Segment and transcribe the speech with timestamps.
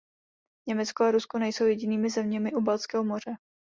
[0.67, 3.35] Německo a Rusko nejsou jedinými zeměmi u Baltského moře.